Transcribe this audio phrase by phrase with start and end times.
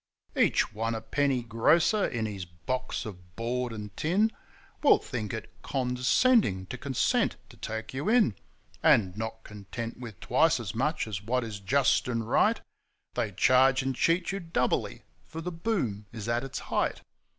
[0.35, 4.31] Each one a penny grocer, in his box of board and tin,
[4.81, 8.33] Will think it condescending to consent to take you in;
[8.81, 12.59] And not content with twice as much as what is just and right,
[13.13, 17.01] They charge and cheat you doubly, for the Boom is at its height.